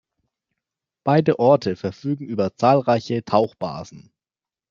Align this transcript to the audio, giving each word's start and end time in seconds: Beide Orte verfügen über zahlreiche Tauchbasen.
Beide 1.03 1.37
Orte 1.37 1.75
verfügen 1.75 2.25
über 2.25 2.55
zahlreiche 2.55 3.23
Tauchbasen. 3.23 4.11